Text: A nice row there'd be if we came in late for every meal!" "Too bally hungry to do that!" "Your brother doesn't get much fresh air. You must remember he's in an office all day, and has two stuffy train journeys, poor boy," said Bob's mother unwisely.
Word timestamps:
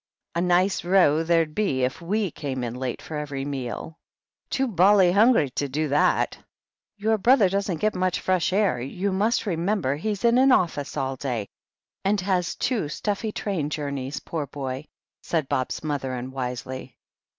A 0.33 0.41
nice 0.41 0.83
row 0.83 1.21
there'd 1.21 1.53
be 1.53 1.83
if 1.83 2.01
we 2.01 2.31
came 2.31 2.63
in 2.63 2.73
late 2.73 3.03
for 3.03 3.17
every 3.17 3.45
meal!" 3.45 3.99
"Too 4.49 4.67
bally 4.67 5.11
hungry 5.11 5.51
to 5.51 5.69
do 5.69 5.89
that!" 5.89 6.39
"Your 6.97 7.19
brother 7.19 7.47
doesn't 7.49 7.77
get 7.77 7.93
much 7.93 8.19
fresh 8.19 8.51
air. 8.51 8.81
You 8.81 9.11
must 9.11 9.45
remember 9.45 9.95
he's 9.97 10.25
in 10.25 10.39
an 10.39 10.51
office 10.51 10.97
all 10.97 11.17
day, 11.17 11.49
and 12.03 12.19
has 12.21 12.55
two 12.55 12.89
stuffy 12.89 13.31
train 13.31 13.69
journeys, 13.69 14.19
poor 14.21 14.47
boy," 14.47 14.85
said 15.21 15.47
Bob's 15.47 15.83
mother 15.83 16.15
unwisely. 16.15 16.97